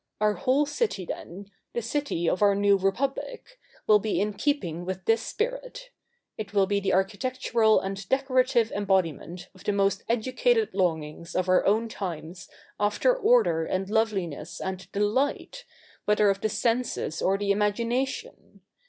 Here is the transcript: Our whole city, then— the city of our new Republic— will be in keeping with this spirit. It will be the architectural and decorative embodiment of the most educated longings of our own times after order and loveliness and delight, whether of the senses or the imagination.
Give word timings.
Our 0.19 0.33
whole 0.33 0.65
city, 0.65 1.05
then— 1.05 1.51
the 1.75 1.81
city 1.83 2.27
of 2.27 2.41
our 2.41 2.55
new 2.55 2.75
Republic— 2.75 3.59
will 3.85 3.99
be 3.99 4.19
in 4.19 4.33
keeping 4.33 4.83
with 4.83 5.05
this 5.05 5.21
spirit. 5.21 5.91
It 6.39 6.55
will 6.55 6.65
be 6.65 6.79
the 6.79 6.91
architectural 6.95 7.79
and 7.79 8.09
decorative 8.09 8.71
embodiment 8.71 9.49
of 9.53 9.63
the 9.63 9.73
most 9.73 10.03
educated 10.09 10.73
longings 10.73 11.35
of 11.35 11.47
our 11.47 11.63
own 11.67 11.87
times 11.87 12.49
after 12.79 13.15
order 13.15 13.63
and 13.63 13.91
loveliness 13.91 14.59
and 14.59 14.91
delight, 14.91 15.65
whether 16.05 16.31
of 16.31 16.41
the 16.41 16.49
senses 16.49 17.21
or 17.21 17.37
the 17.37 17.51
imagination. 17.51 18.61